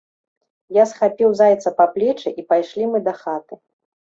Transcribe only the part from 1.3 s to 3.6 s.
зайца па плечы, і пайшлі мы да хаты.